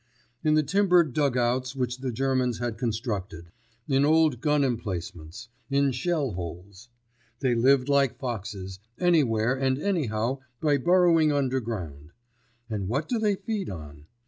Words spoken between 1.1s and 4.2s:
dug outs which the Germans had constructed; in